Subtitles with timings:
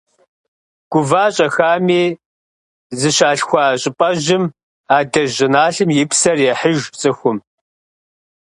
[0.91, 2.03] Гува-щӏэхами,
[2.99, 4.43] зыщалъхуа щӏыпӏэжьым,
[4.97, 7.37] адэжь щӏыналъэм и псэр ехьыж цӏыхум.